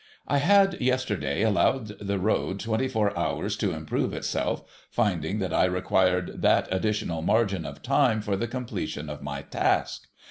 [0.27, 5.65] I had yesterday allowed the road twenty four hours to improve itself, finding that I
[5.65, 10.07] required that additional margin of time for the completion of my task.